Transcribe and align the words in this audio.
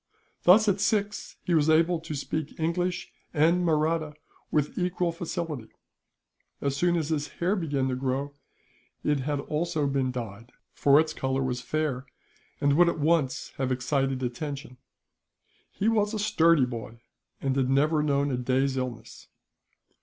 Thus, 0.45 0.67
at 0.67 0.79
six, 0.79 1.37
he 1.43 1.53
was 1.53 1.69
able 1.69 1.99
to 1.99 2.15
speak 2.15 2.59
English 2.59 3.11
and 3.35 3.63
Mahratta 3.63 4.15
with 4.49 4.75
equal 4.75 5.11
facility. 5.11 5.69
As 6.59 6.75
soon 6.75 6.95
as 6.97 7.09
his 7.09 7.27
hair 7.33 7.55
began 7.55 7.87
to 7.87 7.95
grow, 7.95 8.33
it 9.03 9.19
had 9.19 9.39
also 9.41 9.85
been 9.85 10.11
dyed; 10.11 10.53
for 10.73 10.99
its 10.99 11.13
colour 11.13 11.43
was 11.43 11.61
fair, 11.61 12.07
and 12.59 12.73
would 12.77 12.89
at 12.89 12.97
once 12.97 13.51
have 13.57 13.71
excited 13.71 14.23
attention. 14.23 14.77
He 15.71 15.87
was 15.87 16.15
a 16.15 16.17
sturdy 16.17 16.65
boy, 16.65 17.01
and 17.39 17.55
had 17.55 17.69
never 17.69 18.01
known 18.01 18.31
a 18.31 18.37
day's 18.37 18.77
illness. 18.77 19.27